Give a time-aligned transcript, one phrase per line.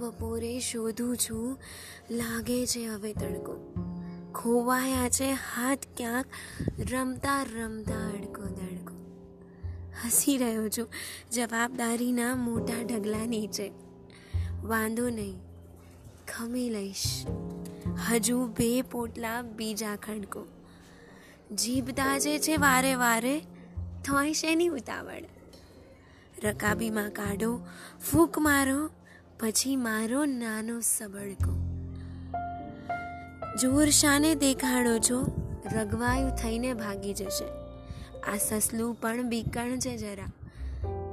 [0.00, 1.58] બપોરે શોધું છું,
[2.10, 3.54] લાગે છે હવે તડકો.
[4.34, 6.26] ખોવાયા છે હાથ ક્યાંક,
[6.92, 8.94] રમતા રમતા અડકો દડકો.
[10.06, 10.88] હસી રહ્યો છું,
[11.32, 13.70] જવાબદારીના મોટા ઢગલા નીચે.
[14.62, 15.38] વાંધો નહીં,
[16.28, 17.26] ખમી લઈશ.
[18.10, 20.46] હજુ બે પોટલા બીજા ખડકો.
[21.54, 23.40] જીભ દાજે છે વારે વારે,
[24.06, 25.22] થોય શેની ઉતાવળ?
[26.44, 27.60] રકાબીમાં કાઢો,
[28.10, 28.90] ફૂંક મારો
[29.40, 31.52] પછી મારો નાનો સબળકો.
[33.62, 35.26] જોર શાને દેખાડો છો,
[35.72, 37.44] રગવાયું થઈને ભાગી જશે.
[38.30, 40.24] આ સસલું પણ બીકણ છે જરા.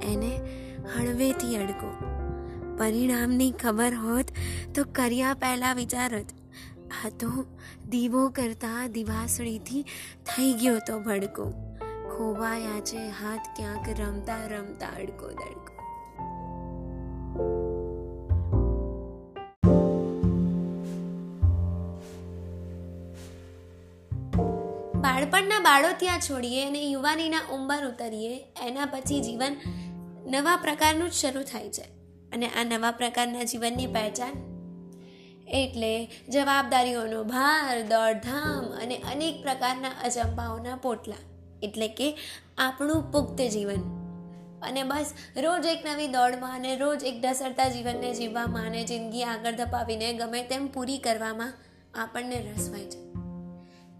[0.02, 0.40] એને
[0.96, 1.90] હળવેથી અડકો.
[2.78, 4.26] પરિણામની ખબર હોત
[4.74, 6.26] તો કર્યા પહેલા વિચારત
[7.04, 7.46] આ તો
[7.88, 9.82] દીવો કરતા દિવાસળીથી
[10.26, 11.50] થઈ ગયો તો ભડકો.
[12.16, 15.77] ખોવાયા છે હાથ ક્યાંક રમતા રમતા અડકો દડકો.
[25.18, 29.56] બાળપણના બાળો ત્યાં છોડીએ અને યુવાનીના ઉંબર ઉતરીએ, એના પછી જીવન
[30.26, 31.82] નવા પ્રકારનું જ શરૂ થાય છે.
[32.32, 34.32] અને આ નવા પ્રકારના જીવનની પહેચાન
[35.48, 41.14] એટલે જવાબદારીઓનો ભાર, દોડધામ અને અનેક પ્રકારના અજંપાઓના પોટલા.
[41.62, 42.16] એટલે કે
[42.58, 43.80] આપણું પુખ્ત જીવન.
[44.62, 49.52] અને બસ, રોજ એક નવી દોડમાં અને રોજ એક ઢસડતા જીવનને જીવવામાં અને જિંદગી આગળ
[49.52, 51.52] ધપાવીને ગમે તેમ પૂરી કરવામાં
[51.94, 53.07] આપણને રસ હોય છે.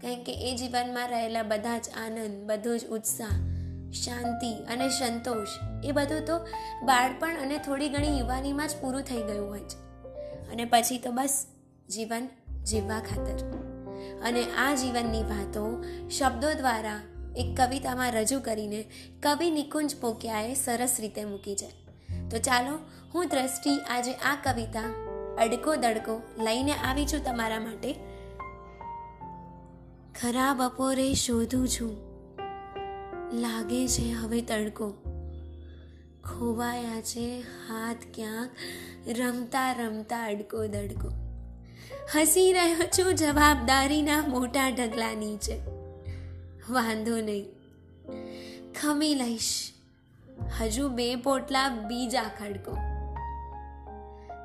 [0.01, 3.49] કારણ કે એ જીવનમાં રહેલા બધા જ આનંદ, બધો જ ઉત્સાહ,
[3.91, 5.47] શાંતિ અને સંતોષ,
[5.83, 6.37] એ બધું તો
[6.83, 9.77] બાળપણ અને થોડી ઘણી યુવાનીમાં જ પૂરું થઈ ગયું હોય છે.
[10.51, 11.45] અને પછી તો બસ
[11.89, 12.29] જીવન
[12.63, 13.59] જીવવા ખાતર.
[14.25, 17.01] અને આ જીવનની વાતો શબ્દો દ્વારા
[17.35, 18.85] એક કવિતામાં રજૂ કરીને
[19.23, 21.69] કવિ નિકુંજ પોકિયાએ સરસ રીતે મૂકી છે.
[22.29, 22.77] તો ચાલો
[23.15, 25.05] હું દ્રષ્ટિ આજે આ કવિતા
[25.39, 28.08] અડકો દડકો લઈને આવી છું તમારા માટે
[30.21, 31.97] ખરા બપોરે શોધું છું.
[33.33, 34.93] લાગે છે હવે તડકો.
[36.23, 38.49] ખોવાયા છે હાથ ક્યાંક,
[39.19, 41.09] રમતા રમતા અડકો દડકો.
[42.15, 45.55] હસી રહ્યો છું જવાબદારીના મોટા ઢગલા નીચે.
[46.69, 47.45] વાંધો નહીં.
[48.81, 49.71] ખમી લઈશ.
[50.61, 52.77] હજુ બે પોટલા બીજા ખડકો.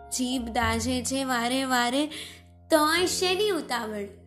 [0.08, 2.06] જીભ દાઝે છે વારે વારે,
[2.70, 4.23] તોય શેની ઉતાવળ?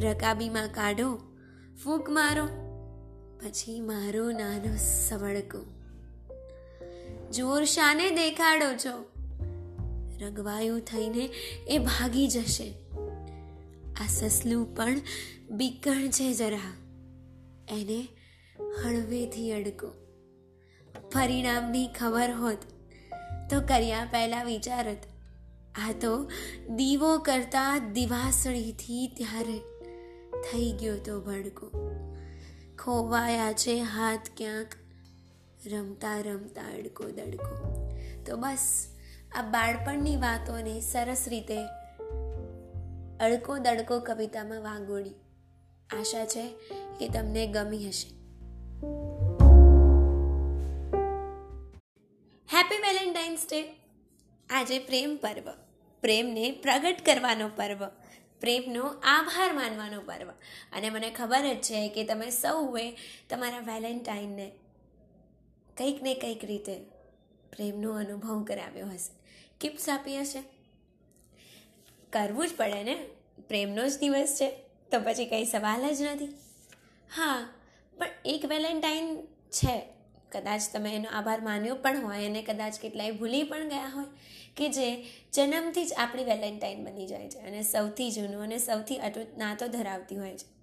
[0.00, 1.18] રકાબીમાં કાઢો,
[1.84, 2.46] ફૂંક મારો,
[3.42, 5.58] પછી મારો નાનો સવડકો
[7.32, 9.10] જોર શાને દેખાડો છો?
[10.20, 11.30] રગવાયું થઈને
[11.68, 12.74] એ ભાગી જશે.
[14.00, 15.00] આ સસલું પણ
[15.50, 16.76] બીકણ છે જરા.
[17.68, 18.08] એને
[18.84, 19.88] હળવેથી અડકો.
[21.12, 22.58] પરિણામની ખબર હોત
[23.50, 24.98] તો કર્યા પહેલા વિચારત.
[25.88, 26.30] આ તો
[26.70, 29.60] દીવો કરતા દિવાસળીથી ત્યારે
[30.52, 31.70] થઈ ગયો તો ભડકો.
[32.78, 34.68] ખોવાયા છે હાથ ક્યાંક.
[35.66, 37.90] રમતા રમતા અડકો દડકો.
[38.26, 38.86] તો બસ,
[39.34, 41.58] આ બાળપણની વાતોને સરસ રીતે
[43.20, 45.10] અડકો દડકો કવિતામાં વાગોડી
[45.98, 46.50] આશા છે
[46.98, 48.08] કે તમને ગમી હશે.
[52.56, 53.86] Happy Valentine's Day.
[54.50, 55.50] આજે પ્રેમ પર્વ.
[56.00, 57.99] પ્રેમને પ્રગટ કરવાનો પર્વ.
[58.40, 60.28] પ્રેમનો આભાર માનવાનો પર્વ.
[60.72, 62.96] અને મને ખબર જ છે કે તમે સૌએ
[63.30, 64.50] તમારા વેલેન્ટાઇનને
[65.76, 66.78] કંઈક ને કંઈક રીતે
[67.56, 69.14] પ્રેમનો અનુભવ કરાવ્યો હશે.
[69.60, 70.42] ગિફ્ટ્સ આપી હશે.
[72.12, 72.94] કરવું જ પડે ને.
[73.48, 74.50] પ્રેમનો જ દિવસ છે.
[74.92, 76.26] તો પછી કંઈ સવાલ જ નથી.
[77.16, 77.48] હા,
[77.98, 79.16] પણ એક વેલેન્ટાઇન
[79.50, 79.88] છે.
[80.32, 84.04] કદાચ તમે એનો આભાર માન્યો પણ હોય અને કદાચ કેટલાય ભૂલી પણ ગયા હોય.
[84.56, 89.38] કે જે જન્મથી જ આપણી વેલેન્ટાઇન બની જાય છે અને સૌથી જૂનું અને સૌથી અટૂટ
[89.38, 90.60] નાતો ધરાવતી હોય છે.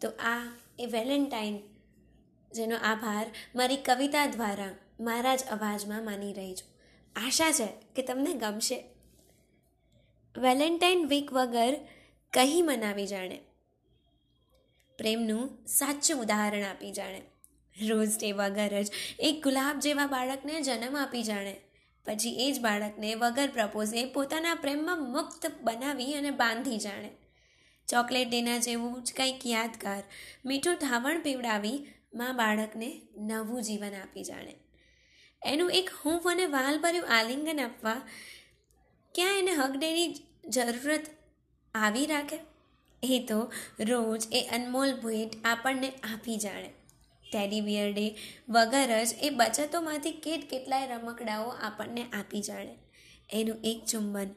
[0.00, 1.58] તો આ એ વેલેન્ટાઇન
[2.52, 4.68] જેનો આભાર મારી કવિતા દ્વારા
[5.00, 6.72] મારા જ અવાજમાં માની રહી છું.
[7.16, 8.84] આશા છે કે તમને ગમશે.
[10.38, 11.76] વેલેન્ટાઇન વીક વગર
[12.32, 13.40] કહી મનાવી જાણે.
[14.98, 17.22] પ્રેમનું સાચું ઉદાહરણ આપી જાણે.
[17.88, 18.86] રોઝ ડે વગર જ
[19.18, 21.60] એક ગુલાબ જેવા બાળકને જન્મ આપી જાણે.
[22.04, 27.10] પછી એ જ બાળકને વગર પ્રપોઝે પોતાના પ્રેમમાં મુક્ત બનાવી અને બાંધી જાણે.
[27.88, 30.02] ચોકલેટ ડેના જેવું જ કંઈક યાદગાર,
[30.46, 34.54] મીઠું ધાવણ પીવડાવી માં બાળકને નવું જીવન આપી જાણે.
[35.44, 38.02] એનું એક હૂંફ અને વાલભર્યું આલિંગન આપવા
[39.14, 40.14] ક્યાં એને હગડેની
[40.48, 41.06] જરૂરત
[41.74, 42.38] આવી રાખે?
[43.02, 46.70] એ તો રોજ એ અનમોલ ભેટ આપણને આપી જાણે.
[47.32, 48.16] ટેડી બિયર ડે
[48.48, 52.78] વગર જ એ બચતોમાંથી કેટ કેટલાય રમકડાઓ આપણને આપી જાણે.
[53.32, 54.30] એનું એક ચુંબન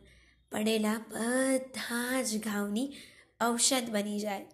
[0.51, 2.93] પડેલા બધા જ ઘાવની
[3.41, 4.45] ઔષધ બની જાય.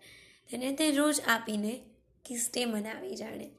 [0.49, 1.81] તેને તે રોજ આપીને
[2.25, 3.49] કિસ્ટે મનાવી જાણે.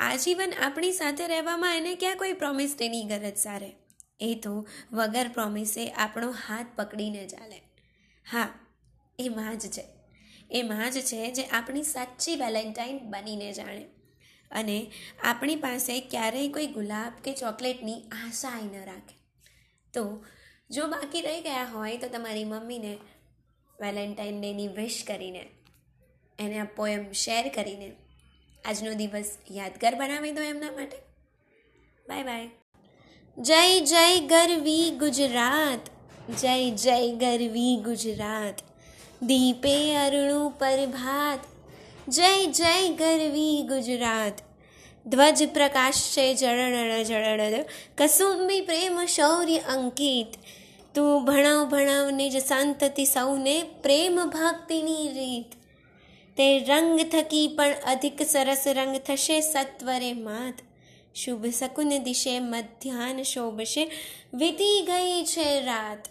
[0.00, 3.72] આજીવન આપણી સાથે રહેવામાં એને ક્યાં કોઈ પ્રોમિસ તેની ગરજ સારે?
[4.20, 7.62] એ તો વગર પ્રોમિસે આપણો હાથ પકડીને ચાલે.
[8.30, 8.48] હા
[9.18, 9.84] એ માં જ છે.
[10.50, 13.86] એ માં જ છે જે આપણી સાચી વેલેન્ટાઇન બનીને જાણે.
[14.50, 14.90] અને
[15.22, 19.16] આપણી પાસે ક્યારેય કોઈ ગુલાબ કે ચોકલેટની આશા ન રાખે.
[19.92, 20.24] તો
[20.70, 22.98] જો બાકી રહી ગયા હોય તો તમારી મમ્મીને
[23.80, 25.46] વેલેન્ટાઇન ડેની વિશ કરીને
[26.38, 27.92] એને આ પોએમ શેર કરીને
[28.64, 30.96] આજનો દિવસ યાદગાર બનાવી દો એમના માટે.
[32.08, 32.50] Bye bye.
[33.38, 35.90] જય જય ગરવી ગુજરાત,
[36.30, 38.62] જય જય ગરવી ગુજરાત.
[39.22, 41.38] દીપે અરુણું પ્રભાત
[42.08, 44.32] જય જય ગરવી ગુજરાત.
[45.06, 47.64] ધ્વજ પ્રકાશ છે જળણ જળણ
[47.98, 50.26] કસુંબી પ્રેમ શૌર્ય અંકિત.
[50.94, 55.52] તું ભણાવ ભણાવને જ શાંતથી સૌને પ્રેમ ભક્તિની રીત.
[56.36, 60.54] તે રંગ થકી પણ અધિક સરસ રંગ થશે સત્વરે માત.
[61.14, 63.90] શુભ શકુન દિશે મધ્યાન શોભશે,
[64.34, 66.08] વીતી ગઈ છે રાત.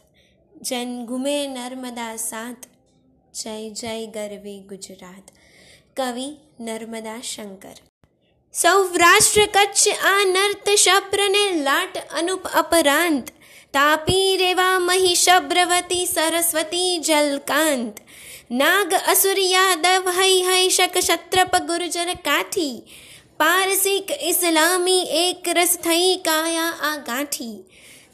[0.61, 2.65] જન ઘુમે નર્મદા સાત.
[3.33, 5.42] જય જય ગરવી ગુજરાત.
[5.97, 7.75] કવિ નર્મદા શંકર.
[8.53, 13.27] સૌરાષ્ટ્ર કચ્છ આ નર્ત શબ્રને લાટ અનુપ અપરાંત.
[13.73, 17.97] તાપી રેવા મહી શબ્રવતી સરસ્વતી જલકાંત.
[18.51, 22.83] નાગ અસુર યાદવ હૈ હૈ શક ક્ષત્રપ ગુર્જર કાઠી.
[23.37, 27.63] પારસિક ઇસ્લામી એક રસ થઈ કાયા આ ગાંઠી.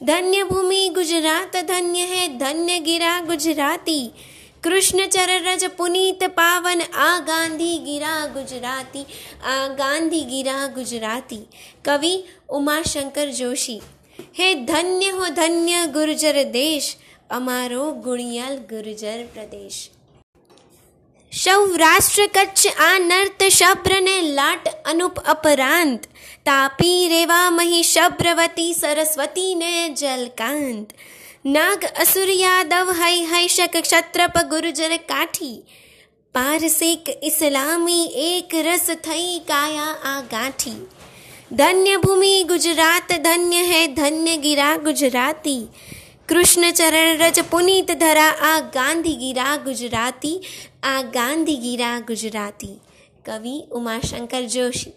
[0.01, 0.43] ધન્ય
[0.89, 4.11] ગુજરાત ધન્ય હે ધન્ય ગિરા ગુજરાતી.
[4.63, 9.05] કૃષ્ણચર રજ પુનીત પાવન, આ ગાંધી ગિરા ગુજરાતી,
[9.43, 11.45] આ ગાંધી ગિરા ગુજરાતી.
[11.85, 12.13] કવિ
[12.57, 13.77] ઉમાશંકર જોશી,
[14.39, 16.89] હે ધન્ય હો ધન્ય ગુર્જર દેશ,
[17.29, 19.79] અમારો ગુણિયાલ ગુર્જર પ્રદેશ.
[21.31, 26.09] સૌરાષ્ટ્ર કચ્છ આ નર્ત શબ્રને લાટ અનુપ અપરાંત,
[26.45, 30.93] તાપી રેવા મહી શબ્રવતી સરસ્વતીને જલકાંત.
[31.45, 35.65] નાગ અસુર યાદવ હૈ હૈ શક ક્ષત્રપ ગુરુજર કાઠી.
[36.33, 40.87] પારસિક ઇસ્લામી એક રસ થઈ કાયા આ ગાંઠી.
[41.51, 45.67] ધન્ય ભૂમિ ગુજરાત ધન્ય હૈ ધન્ય ગિરા ગુજરાતી.
[46.29, 50.45] કૃષ્ણચરણ રજ પુનિત ધરા આ ગાંધીગીરા ગુજરાતી.
[50.83, 52.79] આ ગાંધીગીરા ગુજરાતી.
[53.25, 54.91] કવિ ઉમાશંકર જોશી.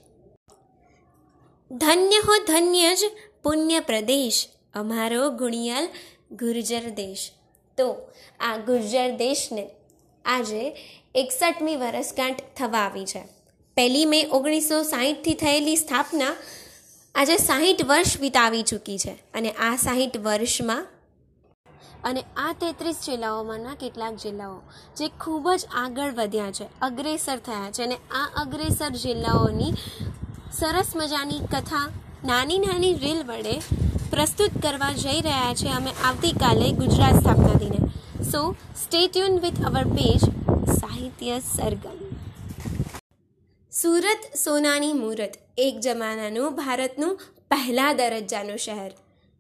[1.73, 3.01] ધન્ય હો ધન્ય જ
[3.43, 4.47] પુણ્ય પ્રદેશ.
[4.75, 5.89] અમારો ગુણિયાલ
[6.33, 7.25] ગુર્જર દેશ.
[7.79, 7.87] તો
[8.41, 9.65] આ ગુર્જર દેશને
[10.25, 10.63] આજે
[11.15, 13.23] એકસઠમી વરસગાંઠ થવા આવી છે.
[13.77, 16.35] પહેલી મે ઓગણીસો સાહીઠથી થયેલી સ્થાપના
[17.15, 20.87] આજે સાહીઠ વર્ષ વિતાવી ચૂકી છે અને આ સાહીઠ વર્ષમાં
[22.05, 24.59] અને આ તેત્રીસ જિલ્લાઓમાંના કેટલાક જિલ્લાઓ
[24.97, 29.73] જે ખૂબ જ આગળ વધ્યા છે, અગ્રેસર થયા છે અને આ અગ્રેસર જિલ્લાઓની
[30.53, 31.87] સરસ મજાની કથા
[32.25, 33.57] નાની નાની રીલ વડે
[34.13, 37.79] પ્રસ્તુત કરવા જઈ રહ્યા છે અમે આવતીકાલે ગુજરાત સ્થાપના દિને.
[38.31, 38.41] So
[38.81, 40.27] stay tune with our page
[40.81, 42.03] Sahitya Sargam
[43.73, 47.15] Surat સોનાની મૂરત એક જમાનાનું ભારતનું
[47.51, 48.91] પહેલા દરજ્જાનું શહેર.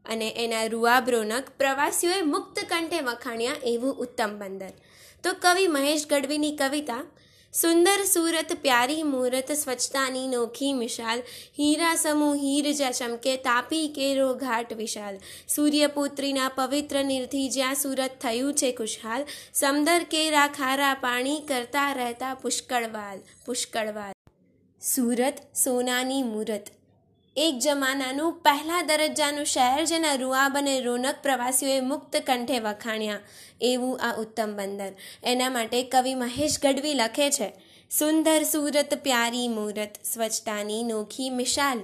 [0.07, 4.73] અને એના રૂઆબ રોનક પ્રવાસીઓએ મુક્ત કંઠે વખાણ્યા એવું ઉત્તમ બંદર.
[5.25, 7.03] તો કવિ મહેશ ગઢવીની કવિતા
[7.53, 11.23] સુંદર સુરત, પ્યારી મૂરત, સ્વચ્છતાની નોખી મિશાલ,
[11.59, 15.19] હીરા સમૂહ હીર જ્યાં ચમકે, તાપી કેરો ઘાટ વિશાલ.
[15.49, 23.19] સૂર્યપુત્રીના પવિત્ર નીરથી જ્યાં સુરત થયું છે ખુશહાલ, સમદર કેરા ખારા પાણી કરતા રહેતા પુષ્કળવાલ
[23.47, 24.15] પુષ્કળવાલ.
[24.83, 26.82] સુરત સોનાની મૂરત.
[27.37, 33.21] એક જમાનાનું પહેલા દરજ્જાનું શહેર જેના રૂઆબ અને રોનક પ્રવાસીઓએ મુક્ત કંઠે વખાણ્યા.
[33.61, 34.93] એવું આ ઉત્તમ બંદર.
[35.25, 37.49] એના માટે કવિ મહેશ ગઢવી લખે છે,
[37.91, 41.79] સુંદર સુરત પ્યારી મૂરત, સ્વચ્છતાની નોખી મિશાલ.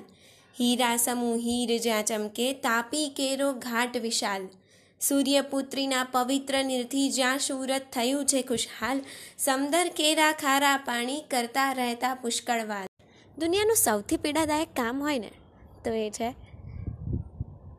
[0.61, 4.47] હીરા સમૂહ હીર જ્યાં ચમકે, તાપી કેરો ઘાટ વિશાલ.
[5.01, 9.01] સૂર્યપુત્રીના પવિત્ર નિર્થી જ્યાં સુરત થયું છે ખુશહાલ.
[9.39, 12.87] સમદર કેરા ખારા પાણી કરતા રહેતા પુષ્કળવાલ.
[13.39, 15.31] દુનિયાનું સૌથી પીડાદાયક કામ હોય ને
[15.85, 16.35] તો એ છે,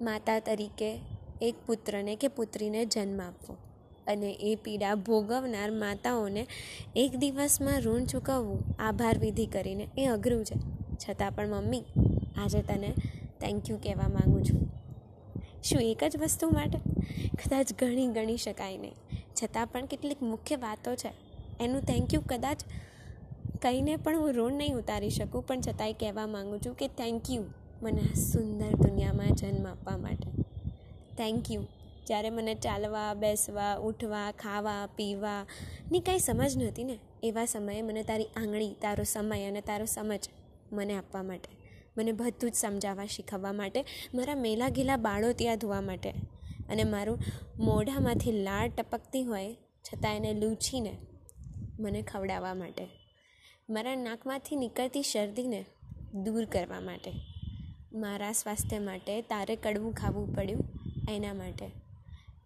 [0.02, 1.00] માતા તરીકે
[1.42, 3.58] એક પુત્રને કે પુત્રીને જન્મ આપવો.
[4.08, 6.48] અને એ પીડા ભોગવનાર માતાઓને
[6.96, 10.56] એક દિવસમાં ઋણ ચૂકવવું, આભાર વિધિ કરીને એ અઘરું છે.
[10.96, 11.84] છતાં પણ મમ્મી,
[12.38, 12.94] આજે તને
[13.42, 14.70] થેન્ક યુ કહેવા માગું છું.
[15.64, 16.80] શું એક જ વસ્તુ માટે?
[17.32, 18.94] કદાચ ગણી ગણી શકાય નહીં.
[19.44, 21.10] છતાં પણ કેટલીક મુખ્ય વાતો છે.
[21.60, 22.60] એનું થેન્ક યુ કદાચ
[23.62, 27.44] કહીને પણ હું ઋણ નહીં ઉતારી શકું, પણ છતાંય કહેવા માગું છું કે થેન્ક યુ
[27.82, 30.32] મને આ સુંદર દુનિયામાં જન્મ આપવા માટે.
[31.18, 31.64] થેન્ક યુ
[32.08, 38.26] જ્યારે મને ચાલવા, બેસવા, ઉઠવા, ખાવા પીવાની કાંઈ સમજ નહોતી ને, એવા સમયે મને તારી
[38.26, 40.20] આંગળી, તારો સમય અને તારો સમજ
[40.72, 41.50] મને આપવા માટે,
[41.98, 46.10] મને બધું જ સમજાવવા, શીખવવા માટે, મારા મેલા ગેલા બાળો ત્યાં ધોવા માટે.
[46.70, 47.20] અને મારું
[47.60, 50.98] મોઢામાંથી લાળ ટપકતી હોય, છતાં એને લૂછીને
[51.80, 52.88] મને ખવડાવવા માટે.
[53.70, 55.66] મારા નાકમાંથી નીકળતી શરદીને
[56.14, 57.39] દૂર કરવા માટે.
[57.94, 60.64] મારા સ્વાસ્થ્ય માટે તારે કડવું ખાવું પડ્યું
[61.10, 61.70] એના માટે.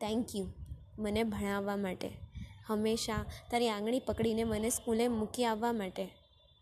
[0.01, 0.47] થેન્ક યુ
[0.99, 2.09] મને ભણાવવા માટે.
[2.67, 6.09] હંમેશા તારી આંગળી પકડીને મને સ્કૂલે મૂકી આવવા માટે.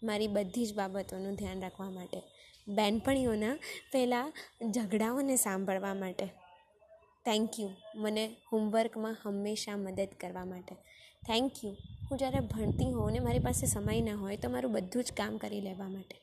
[0.04, 2.22] મારી બધી જ બાબતોનું ધ્યાન રાખવા માટે.
[2.68, 3.56] બેનપણીઓના
[3.92, 4.34] પહેલાં
[4.72, 6.26] ઝઘડાઓને સાંભળવા માટે.
[7.26, 10.76] થેન્ક યુ મને હોમવર્કમાં હંમેશા મદદ કરવા માટે.
[11.28, 11.72] થેન્ક યુ
[12.12, 15.38] હું જ્યારે ભણતી હોઉં ને મારી પાસે સમય ના હોય તો મારું બધું જ કામ
[15.38, 16.16] કરી લેવા માટે.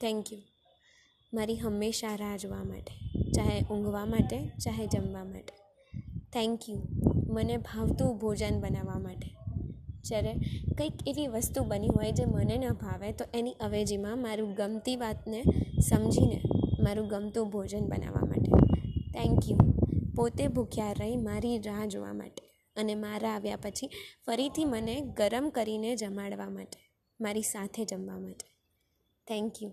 [0.00, 0.38] થેન્ક યુ
[1.32, 2.94] મારી હંમેશા રાહ જોવા માટે,
[3.30, 5.54] ચાહે ઊંઘવા માટે, ચાહે જમવા માટે.
[6.32, 6.82] થેન્ક યુ
[7.28, 9.28] મને ભાવતું ભોજન બનાવવા માટે.
[10.04, 10.34] જ્યારે
[10.78, 15.42] કંઈક એવી વસ્તુ બની હોય જે મને ન ભાવે, તો એની અવેજીમાં મારું ગમતી વાતને
[15.88, 16.42] સમજીને
[16.80, 18.50] મારું ગમતું ભોજન બનાવવા માટે.
[19.12, 19.58] થેન્ક યુ
[20.16, 22.42] પોતે ભૂખ્યા રહી મારી રાહ જોવા માટે
[22.76, 23.90] અને મારા આવ્યા પછી
[24.26, 26.78] ફરીથી મને ગરમ કરીને જમાડવા માટે,
[27.20, 28.46] મારી સાથે જમવા માટે.
[29.26, 29.70] થેન્ક યુ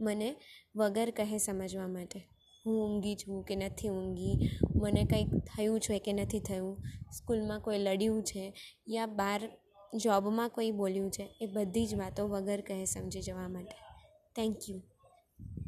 [0.00, 0.36] મને
[0.76, 2.20] વગર કહે સમજવા માટે.
[2.66, 6.76] હું ઊંઘી છું કે નથી ઊંઘી, મને કંઈક થયું છે કે નથી થયું,
[7.12, 8.52] સ્કૂલમાં કોઈ લડ્યું છે
[8.88, 9.40] યા બહાર
[9.96, 13.76] જોબમાં કોઈ બોલ્યું છે, એ બધી જ વાતો વગર કહે સમજી જવા માટે.
[14.36, 14.80] થેન્ક યુ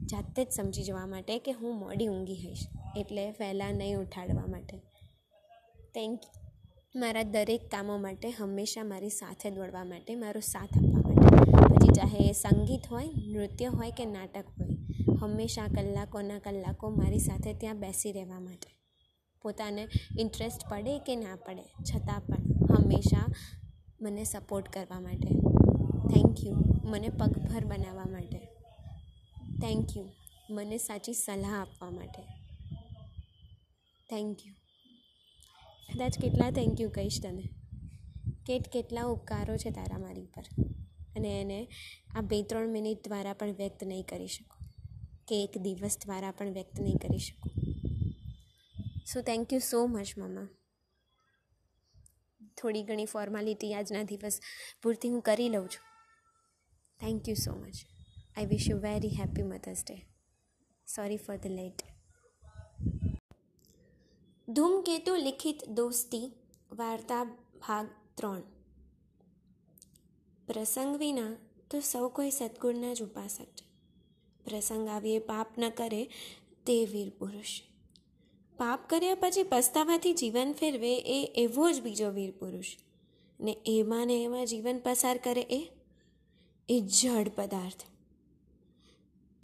[0.06, 2.66] જાતે જ સમજી જવા માટે કે હું મોડી ઊંઘી હઈશ,
[2.96, 4.76] એટલે વહેલા નહીં ઉઠાડવા માટે.
[5.94, 10.95] થેન્ક યુ મારા દરેક કામો માટે હંમેશા મારી સાથે દોડવા માટે મારો સાથ આપવા
[11.96, 14.68] ચાહે એ સંગીત હોય, નૃત્ય હોય કે નાટક હોય,
[15.20, 18.70] હંમેશા કલાકોના કલાકો મારી સાથે ત્યાં બેસી રહેવા માટે.
[19.42, 19.88] પોતાને
[20.18, 22.34] ઇન્ટરેસ્ટ પડે કે ના પડે, છતાં પણ
[22.74, 23.26] હંમેશા
[24.00, 25.28] મને સપોર્ટ કરવા માટે.
[26.14, 28.38] થેન્ક યુ મને પગભર બનાવવા માટે.
[29.62, 30.04] થેન્ક યુ
[30.50, 32.22] મને સાચી સલાહ આપવા માટે.
[34.10, 34.52] થેન્ક યુ
[35.94, 37.42] કદાચ કેટલા થેન્ક યુ કહીશ તને.
[38.46, 40.42] કેટ કેટલા ઉપકારો છે તારા મારી પર
[41.16, 41.58] અને એને
[42.16, 44.60] આ બે ત્રણ મિનિટ દ્વારા પણ વ્યક્ત નહીં કરી શકું.
[45.28, 47.52] કે એક દિવસ દ્વારા પણ વ્યક્ત નહીં કરી શકું.
[49.06, 50.48] So thank you so much મમ્મા
[52.56, 54.40] થોડી ઘણી ફોર્માલિટી આજના દિવસ
[54.82, 55.84] પૂરતી હું કરી લઉં છું.
[57.00, 57.76] Thank you so much
[58.36, 59.98] I wish you very happy Mother's Day
[60.88, 61.86] sorry for the late
[64.48, 66.26] Dhumketu લિખિત દોસ્તી,
[66.70, 67.24] વાર્તા
[67.62, 68.55] ભાગ ત્રણ.
[70.46, 71.36] પ્રસંગ વિના
[71.70, 73.66] તો સૌ કોઈ સદગુણના જ ઉપાસક છે.
[74.44, 76.04] પ્રસંગ આવીએ, પાપ ન કરે
[76.66, 77.62] તે વીર પુરુષ.
[78.56, 82.76] પાપ કર્યા પછી પસ્તાવાથી જીવન ફેરવે એ એવો જ બીજો વીર પુરુષ.
[83.40, 85.72] ને એમાં ને એમાં જીવન પસાર કરે એ?
[86.68, 87.82] એ જડ પદાર્થ.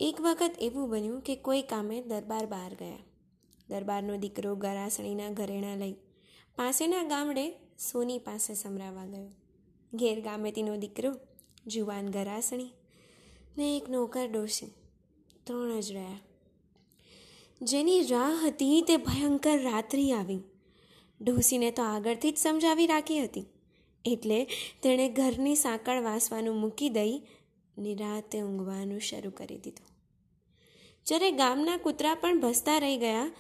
[0.01, 2.99] એક વખત એવું બન્યું કે કોઈ કામે દરબાર બહાર ગયા.
[3.69, 5.93] દરબારનો દીકરો ગરાસણીના ઘરેણા લઈ.
[6.57, 7.51] પાસેના ગામડે
[7.93, 9.42] સોની પાસે સમરાવા ગયો.
[9.95, 11.15] ઘેર ગામેતીનો દીકરો,
[11.67, 12.71] જુવાન ગરાસણી,
[13.59, 14.67] ને એક નોકર ડોસી
[15.45, 16.21] ત્રણ જ રહ્યા.
[17.63, 20.41] જેની રાહ હતી તે ભયંકર રાત્રિ આવી.
[21.21, 23.45] ડોસીને તો આગળથી જ સમજાવી રાખી હતી.
[24.05, 24.47] એટલે
[24.83, 27.23] તેણે ઘરની સાંકળ વાસવાનું મૂકી દઈ
[27.79, 29.87] નિરાતે ઊંઘવાનું શરૂ કરી દીધું.
[31.07, 33.31] જ્યારે ગામના કૂતરા પણ ભસતા રહી ગયા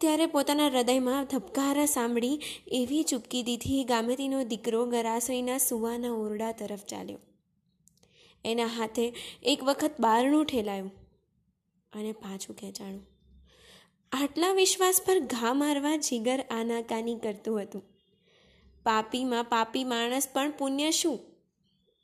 [0.00, 7.18] ત્યારે પોતાના હૃદયમાં ધબકારા સાંભળી એવી ચૂપકી દીધી ગામેતીનો દીકરો ગરાસઈના સુવાના ઓરડા તરફ ચાલ્યો.
[8.44, 10.90] એના હાથે એક વખત બારણું ઠેલાયું
[11.92, 13.06] અને પાછું ખેંચાણું.
[14.12, 17.82] આટલા વિશ્વાસ પર ઘા મારવા જીગર આનાકાની કરતું હતું.
[18.82, 21.18] પાપીમાં પાપી માણસ પણ પુણ્ય શું?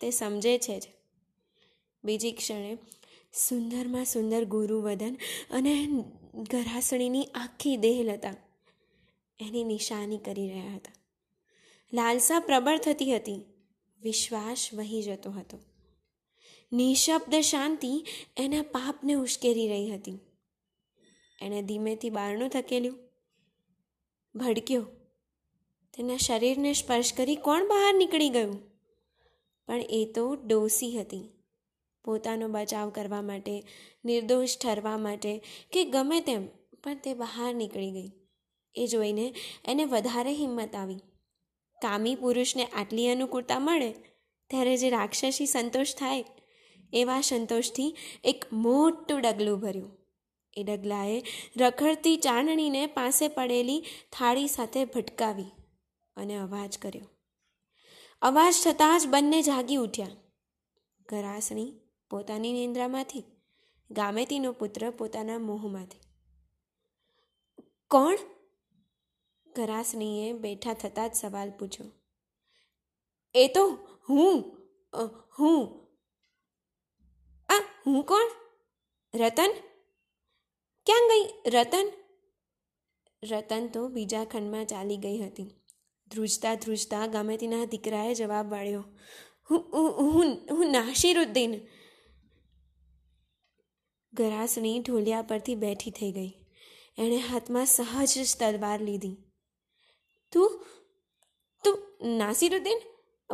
[0.00, 0.82] તે સમજે છે જ.
[2.04, 2.78] બીજી ક્ષણે
[3.34, 5.16] સુંદરમાં સુંદર ગુરુવદન
[5.50, 5.86] અને
[6.34, 8.34] ગરાસણીની આખી દેહલતા
[9.40, 10.92] એની નિશાની કરી રહ્યા હતા.
[11.92, 13.44] લાલસા પ્રબળ થતી હતી.
[14.02, 15.58] વિશ્વાસ વહી જતો હતો.
[16.72, 18.04] નિશબ્દ શાંતિ
[18.36, 20.18] એના પાપને ઉશ્કેરી રહી હતી.
[21.42, 22.98] એણે ધીમેથી બારણું થકેલ્યું
[24.34, 24.86] ભડક્યો.
[25.96, 28.62] તેના શરીરને સ્પર્શ કરી કોણ બહાર નીકળી ગયું?
[29.66, 31.33] પણ એ તો ડોસી હતી.
[32.04, 33.62] પોતાનો બચાવ કરવા માટે,
[34.04, 35.42] નિર્દોષ ઠરવા માટે
[35.72, 36.46] કે ગમે તેમ,
[36.84, 38.10] પણ તે બહાર નીકળી ગઈ.
[38.74, 39.34] એ જોઈને
[39.64, 40.96] એને વધારે હિંમત આવી.
[41.82, 43.92] કામી પુરુષને આટલી અનુકૂળતા મળે,
[44.50, 46.24] ત્યારે જે રાક્ષસી સંતોષ થાય,
[46.92, 49.98] એવા સંતોષથી એક મોટું ડગલું ભર્યું.
[50.56, 51.22] એ ડગલાએ
[51.56, 55.46] રખડતી ચાંદણીને પાસે પડેલી થાળી સાથે ભટકાવી
[56.16, 57.10] અને અવાજ કર્યો.
[58.22, 60.06] અવાજ થતાં જ બંને જાગી ઉઠ્યા.
[61.08, 61.72] ગરાસણી
[62.10, 63.24] પોતાની નિંદ્રામાંથી
[63.90, 65.98] ગામેતીનો પુત્ર પોતાના મોહમાંથી.
[67.90, 68.16] કોણ?
[69.56, 71.90] ઘરાસનીએ બેઠા થતાં જ સવાલ પૂછ્યો.
[73.34, 73.66] એ તો
[74.08, 74.58] હું
[75.38, 75.86] હું.
[77.48, 78.30] આ હું કોણ?
[79.14, 79.54] રતન?
[80.86, 81.92] ક્યાં ગઈ રતન?
[83.22, 85.54] રતન તો બીજા ખંડમાં ચાલી ગઈ હતી.
[86.08, 88.84] ધ્રુજતા ધ્રુજતા ગામેતીના દીકરાએ જવાબ વાળ્યો.
[89.50, 89.60] હું
[90.00, 91.54] હું હું નાશીરુદ્દીન
[94.14, 96.32] ગરાસણી ઢોલિયા પરથી બેઠી થઈ ગઈ.
[96.98, 99.16] એણે હાથમાં સહજ જ તલવાર લીધી.
[100.32, 100.66] તું
[101.64, 102.80] તું નાસિરુદ્દીન,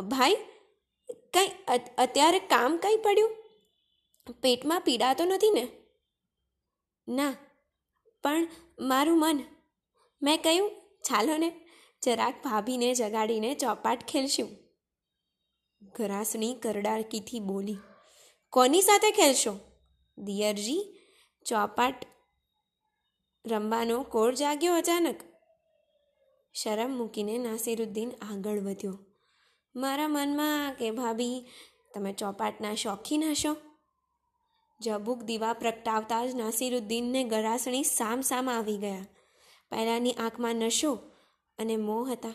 [0.07, 0.35] ભાઈ,
[1.33, 1.51] કંઈ
[1.97, 3.35] અત્યારે કામ કંઈ પડ્યું?
[4.41, 5.67] પેટમાં પીડા તો નથી ને?
[7.07, 7.35] ના,
[8.23, 8.47] પણ
[8.79, 9.39] મારું મન,
[10.21, 10.71] મેં કહ્યું,
[11.03, 11.49] ચાલો ને,
[12.03, 14.49] જરાક ભાભીને જગાડીને ચોપાટ ખેલશું.
[15.81, 17.77] ઘરાસણી કરડારકીથી બોલી,
[18.53, 19.59] કોની સાથે ખેલશો?
[20.17, 20.99] દિયરજી,
[21.45, 22.05] ચોપાટ
[23.47, 25.19] રમવાનો કોળ જાગ્યો અચાનક.
[26.53, 28.99] શરમ મૂકીને નાસિરુદ્દીન આગળ વધ્યો.
[29.75, 31.49] મારા મનમાં કે ભાભી,
[31.93, 33.55] તમે ચોપાટના શોખીન હશો?
[34.79, 39.05] જબુક દીવા પ્રગટાવતા જ નાસિરુદ્દીનને ગરાસણી સામ સામ આવી ગયા.
[39.69, 40.93] પહેલાંની આંખમાં નશો
[41.57, 42.33] અને મોહ હતા.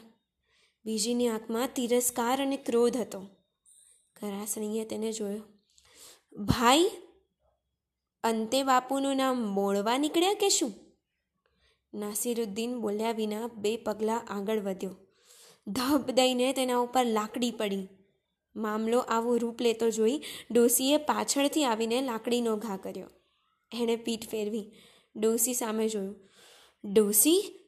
[0.85, 3.21] બીજીની આંખમાં તિરસ્કાર અને ક્રોધ હતો.
[4.23, 5.42] ગરાસણીએ તેને જોયો.
[6.45, 6.90] ભાઈ
[8.23, 10.75] અંતે બાપુનું નામ મોળવા નીકળ્યા કે શું?
[11.94, 14.96] નાસિરુદ્દીન બોલ્યા વિના બે પગલાં આગળ વધ્યો.
[15.66, 17.88] ધબ દઈને તેના ઉપર લાકડી પડી.
[18.56, 23.11] મામલો આવો રૂપ લેતો જોઈ ડોસીએ પાછળથી આવીને લાકડીનો ઘા કર્યો.
[23.73, 24.73] એણે પીઠ ફેરવી
[25.16, 26.14] ડોસી સામે જોયું.
[26.85, 27.61] ડોસી?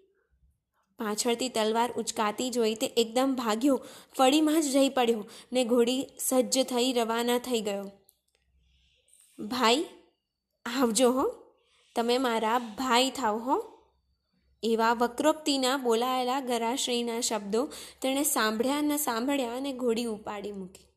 [0.98, 3.84] પાછળથી તલવાર ઉચકાતી જોઈ તે એકદમ ભાગ્યો.
[4.16, 7.90] ફળીમાં જ જઈ પડ્યો ને ઘોડી સજ્જ થઈ રવાના થઈ ગયો.
[9.38, 9.84] ભાઈ
[10.76, 11.35] આવજો હો.
[11.96, 13.78] તમે મારા ભાઈ થાવ હો.
[14.62, 17.68] એવા વક્રોક્તિના બોલાયેલા ગરાશ્રીના શબ્દો
[18.02, 20.88] તેણે સાંભળ્યા ન સાંભળ્યા અને ઘોડી ઉપાડી મૂકી.